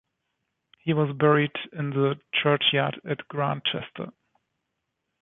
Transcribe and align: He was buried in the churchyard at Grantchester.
He 0.79 0.93
was 0.95 1.15
buried 1.15 1.51
in 1.73 1.91
the 1.91 2.19
churchyard 2.41 2.99
at 3.07 3.27
Grantchester. 3.27 4.11